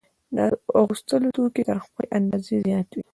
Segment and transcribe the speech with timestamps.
[0.35, 0.37] د
[0.79, 3.03] اغوستلو توکي تر خپلې اندازې زیات وي